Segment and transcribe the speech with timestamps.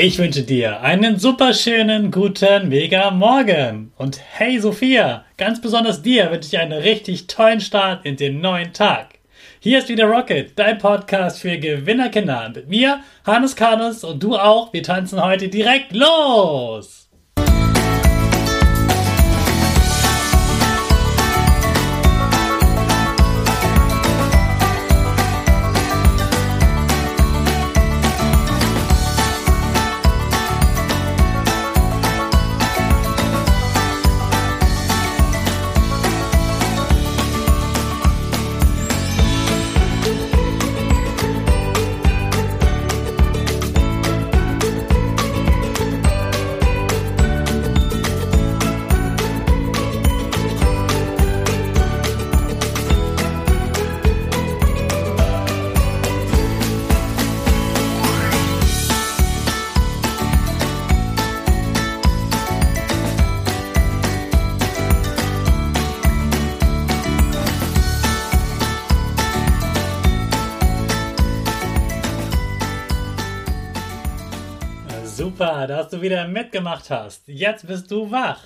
[0.00, 3.90] Ich wünsche dir einen super schönen, guten, mega Morgen.
[3.96, 8.72] Und hey Sophia, ganz besonders dir wünsche ich einen richtig tollen Start in den neuen
[8.72, 9.18] Tag.
[9.58, 12.52] Hier ist wieder Rocket, dein Podcast für Gewinnerkinder.
[12.54, 14.72] Mit mir, Hannes Karnes und du auch.
[14.72, 17.07] Wir tanzen heute direkt los.
[75.68, 77.28] Dass du wieder mitgemacht hast.
[77.28, 78.42] Jetzt bist du wach.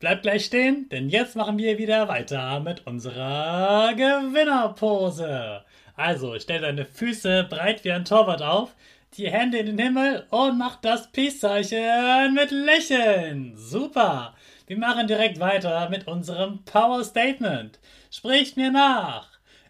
[0.00, 5.62] Bleib gleich stehen, denn jetzt machen wir wieder weiter mit unserer Gewinnerpose.
[5.94, 8.74] Also, stell deine Füße breit wie ein Torwart auf,
[9.16, 13.54] die Hände in den Himmel und mach das Peace-Zeichen mit Lächeln.
[13.56, 14.34] Super.
[14.66, 17.78] Wir machen direkt weiter mit unserem Power Statement.
[18.10, 19.28] Sprich mir nach.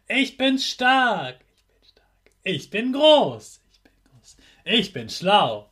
[0.08, 1.40] Ich bin stark.
[1.40, 2.06] Ich bin stark.
[2.44, 3.60] Ich bin groß.
[3.72, 4.36] Ich bin groß.
[4.64, 5.71] Ich bin schlau.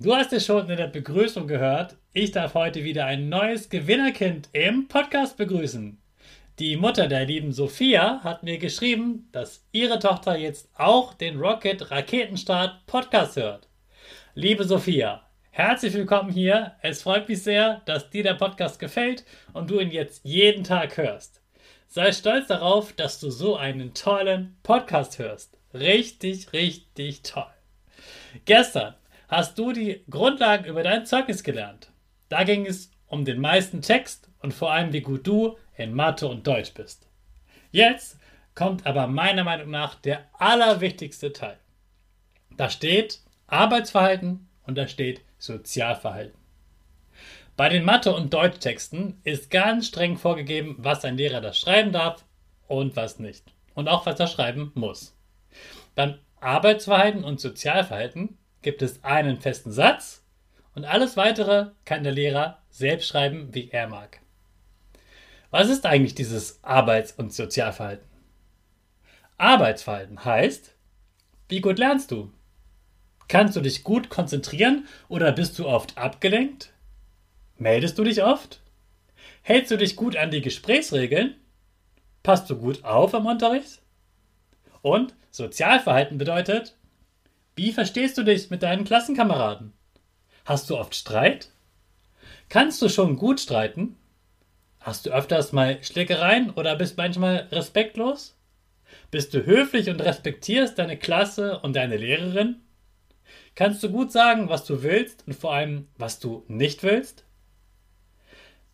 [0.00, 1.96] Du hast es schon in der Begrüßung gehört.
[2.12, 6.00] Ich darf heute wieder ein neues Gewinnerkind im Podcast begrüßen.
[6.60, 11.90] Die Mutter der lieben Sophia hat mir geschrieben, dass ihre Tochter jetzt auch den Rocket
[11.90, 13.68] Raketenstart Podcast hört.
[14.34, 16.76] Liebe Sophia, herzlich willkommen hier.
[16.80, 20.96] Es freut mich sehr, dass dir der Podcast gefällt und du ihn jetzt jeden Tag
[20.96, 21.42] hörst.
[21.88, 25.58] Sei stolz darauf, dass du so einen tollen Podcast hörst.
[25.74, 27.50] Richtig, richtig toll.
[28.44, 28.94] Gestern
[29.28, 31.90] hast du die Grundlagen über dein Zeugnis gelernt.
[32.28, 36.26] Da ging es um den meisten Text und vor allem, wie gut du in Mathe
[36.26, 37.08] und Deutsch bist.
[37.70, 38.18] Jetzt
[38.54, 41.58] kommt aber meiner Meinung nach der allerwichtigste Teil.
[42.56, 46.38] Da steht Arbeitsverhalten und da steht Sozialverhalten.
[47.56, 52.24] Bei den Mathe- und Deutschtexten ist ganz streng vorgegeben, was ein Lehrer da schreiben darf
[52.66, 53.44] und was nicht.
[53.74, 55.16] Und auch was er schreiben muss.
[55.94, 60.24] Beim Arbeitsverhalten und Sozialverhalten gibt es einen festen Satz
[60.74, 64.20] und alles weitere kann der Lehrer selbst schreiben, wie er mag.
[65.50, 68.06] Was ist eigentlich dieses Arbeits- und Sozialverhalten?
[69.38, 70.74] Arbeitsverhalten heißt,
[71.48, 72.32] wie gut lernst du?
[73.28, 76.72] Kannst du dich gut konzentrieren oder bist du oft abgelenkt?
[77.56, 78.60] Meldest du dich oft?
[79.42, 81.34] Hältst du dich gut an die Gesprächsregeln?
[82.22, 83.80] Passt du gut auf am Unterricht?
[84.80, 86.76] Und Sozialverhalten bedeutet,
[87.58, 89.72] wie verstehst du dich mit deinen Klassenkameraden?
[90.44, 91.50] Hast du oft Streit?
[92.48, 93.96] Kannst du schon gut streiten?
[94.78, 98.38] Hast du öfters mal Schlägereien oder bist manchmal respektlos?
[99.10, 102.60] Bist du höflich und respektierst deine Klasse und deine Lehrerin?
[103.56, 107.24] Kannst du gut sagen, was du willst und vor allem, was du nicht willst?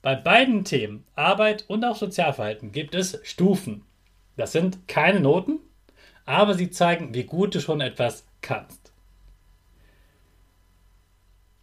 [0.03, 3.87] Bei beiden Themen, Arbeit und auch Sozialverhalten, gibt es Stufen.
[4.37, 5.61] Das sind keine Noten,
[6.27, 8.93] aber sie zeigen, wie gut du schon etwas kannst.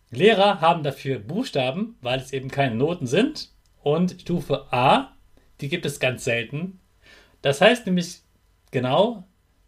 [0.09, 3.49] Lehrer haben dafür Buchstaben, weil es eben keine Noten sind.
[3.81, 5.13] Und Stufe A,
[5.61, 6.79] die gibt es ganz selten.
[7.41, 8.19] Das heißt nämlich
[8.71, 9.23] genau,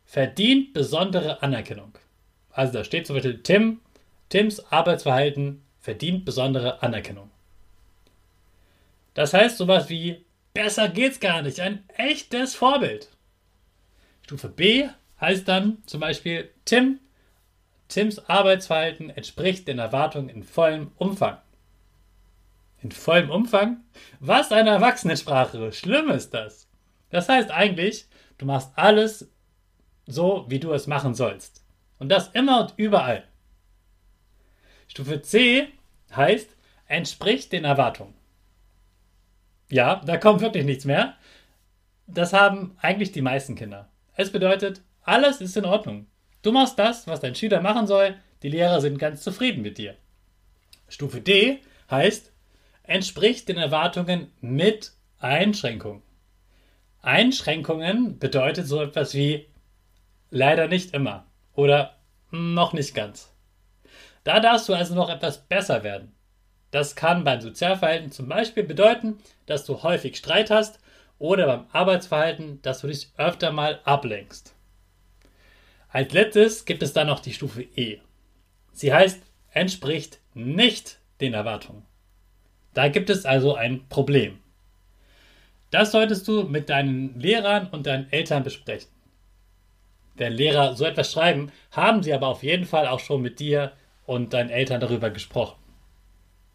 [0.06, 1.98] verdient besondere Anerkennung.
[2.52, 3.80] Also da steht zum Beispiel Tim,
[4.30, 7.32] Tims Arbeitsverhalten verdient besondere Anerkennung.
[9.14, 13.10] Das heißt sowas wie, besser geht's gar nicht, ein echtes Vorbild.
[14.24, 14.88] Stufe B
[15.24, 17.00] heißt dann zum Beispiel, Tim
[17.88, 21.38] Tims Arbeitsverhalten entspricht den Erwartungen in vollem Umfang.
[22.82, 23.84] In vollem Umfang?
[24.20, 25.72] Was eine Erwachsenensprache!
[25.72, 26.68] Schlimm ist das!
[27.10, 29.30] Das heißt eigentlich, du machst alles
[30.06, 31.64] so, wie du es machen sollst.
[32.00, 33.24] Und das immer und überall.
[34.88, 35.68] Stufe C
[36.16, 36.50] heißt,
[36.88, 38.16] entspricht den Erwartungen.
[39.70, 41.16] Ja, da kommt wirklich nichts mehr.
[42.08, 43.90] Das haben eigentlich die meisten Kinder.
[44.16, 46.08] Es bedeutet, alles ist in Ordnung.
[46.42, 48.16] Du machst das, was dein Schüler machen soll.
[48.42, 49.96] Die Lehrer sind ganz zufrieden mit dir.
[50.90, 51.60] Stufe D
[51.90, 52.32] heißt,
[52.84, 56.02] entspricht den Erwartungen mit Einschränkungen.
[57.02, 59.48] Einschränkungen bedeutet so etwas wie
[60.30, 61.98] leider nicht immer oder
[62.32, 63.34] noch nicht ganz.
[64.24, 66.16] Da darfst du also noch etwas besser werden.
[66.72, 70.80] Das kann beim Sozialverhalten zum Beispiel bedeuten, dass du häufig Streit hast
[71.20, 74.56] oder beim Arbeitsverhalten, dass du dich öfter mal ablenkst.
[75.94, 78.00] Als letztes gibt es dann noch die Stufe E.
[78.72, 81.86] Sie heißt, entspricht nicht den Erwartungen.
[82.74, 84.40] Da gibt es also ein Problem.
[85.70, 88.90] Das solltest du mit deinen Lehrern und deinen Eltern besprechen.
[90.16, 93.74] Wenn Lehrer so etwas schreiben, haben sie aber auf jeden Fall auch schon mit dir
[94.08, 95.62] und deinen Eltern darüber gesprochen.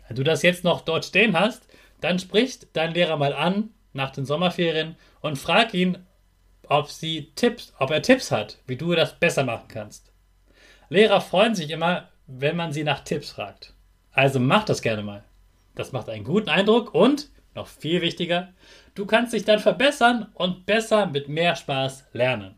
[0.09, 1.69] Wenn du das jetzt noch dort stehen hast,
[2.01, 5.99] dann spricht dein Lehrer mal an nach den Sommerferien und frag ihn,
[6.69, 10.13] ob sie Tipps, ob er Tipps hat, wie du das besser machen kannst.
[10.89, 13.75] Lehrer freuen sich immer, wenn man sie nach Tipps fragt.
[14.13, 15.25] Also mach das gerne mal.
[15.75, 18.49] Das macht einen guten Eindruck und, noch viel wichtiger,
[18.95, 22.55] du kannst dich dann verbessern und besser mit mehr Spaß lernen.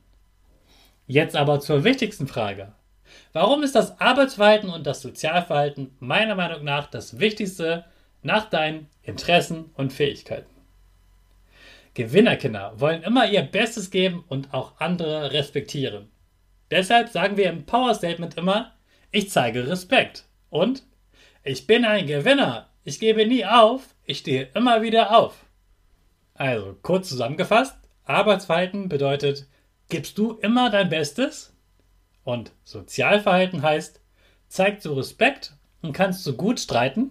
[1.07, 2.73] Jetzt aber zur wichtigsten Frage.
[3.33, 7.85] Warum ist das Arbeitsverhalten und das Sozialverhalten meiner Meinung nach das Wichtigste
[8.23, 10.60] nach deinen Interessen und Fähigkeiten?
[11.95, 16.09] Gewinnerkinder wollen immer ihr Bestes geben und auch andere respektieren.
[16.71, 18.73] Deshalb sagen wir im Power Statement immer,
[19.11, 20.85] ich zeige Respekt und
[21.43, 22.69] ich bin ein Gewinner.
[22.85, 25.45] Ich gebe nie auf, ich stehe immer wieder auf.
[26.35, 29.47] Also, kurz zusammengefasst, Arbeitsverhalten bedeutet,
[29.89, 31.55] gibst du immer dein Bestes?
[32.25, 34.01] Und Sozialverhalten heißt,
[34.49, 37.11] zeigst du Respekt und kannst du gut streiten?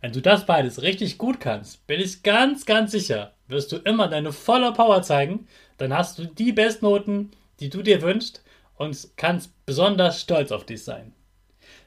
[0.00, 4.08] Wenn du das beides richtig gut kannst, bin ich ganz, ganz sicher, wirst du immer
[4.08, 8.42] deine volle Power zeigen, dann hast du die Bestnoten, die du dir wünschst
[8.76, 11.12] und kannst besonders stolz auf dich sein.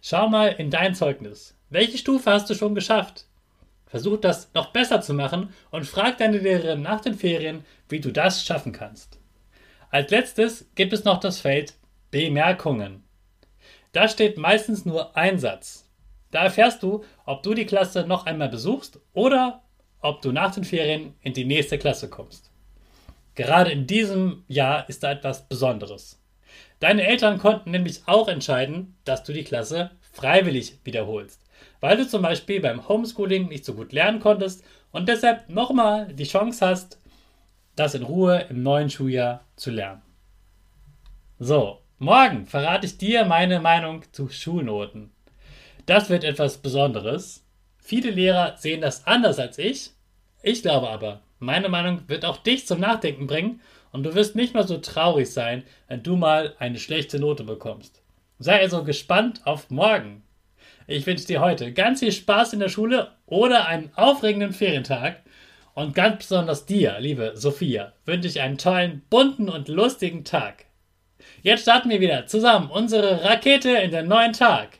[0.02, 1.58] Schau mal in dein Zeugnis.
[1.70, 3.26] Welche Stufe hast du schon geschafft?
[3.88, 8.12] Versuch das noch besser zu machen und frag deine Lehrerin nach den Ferien, wie du
[8.12, 9.20] das schaffen kannst.
[9.90, 11.74] Als letztes gibt es noch das Feld
[12.12, 13.04] Bemerkungen.
[13.92, 15.88] Da steht meistens nur ein Satz.
[16.34, 19.62] Da erfährst du, ob du die Klasse noch einmal besuchst oder
[20.02, 22.50] ob du nach den Ferien in die nächste Klasse kommst.
[23.36, 26.20] Gerade in diesem Jahr ist da etwas Besonderes.
[26.80, 31.40] Deine Eltern konnten nämlich auch entscheiden, dass du die Klasse freiwillig wiederholst,
[31.82, 36.26] weil du zum Beispiel beim Homeschooling nicht so gut lernen konntest und deshalb nochmal die
[36.26, 37.00] Chance hast,
[37.76, 40.02] das in Ruhe im neuen Schuljahr zu lernen.
[41.38, 45.12] So, morgen verrate ich dir meine Meinung zu Schulnoten.
[45.86, 47.44] Das wird etwas Besonderes.
[47.78, 49.92] Viele Lehrer sehen das anders als ich.
[50.42, 53.60] Ich glaube aber, meine Meinung wird auch dich zum Nachdenken bringen
[53.92, 58.02] und du wirst nicht mehr so traurig sein, wenn du mal eine schlechte Note bekommst.
[58.40, 60.24] Sei also gespannt auf morgen.
[60.88, 65.22] Ich wünsche dir heute ganz viel Spaß in der Schule oder einen aufregenden Ferientag.
[65.74, 70.66] Und ganz besonders dir, liebe Sophia, wünsche ich einen tollen, bunten und lustigen Tag.
[71.42, 74.80] Jetzt starten wir wieder zusammen unsere Rakete in den neuen Tag.